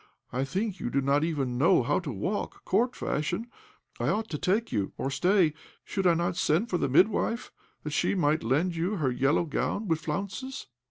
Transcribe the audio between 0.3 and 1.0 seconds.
I think you do